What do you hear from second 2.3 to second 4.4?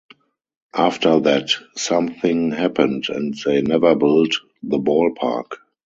happened, and they never built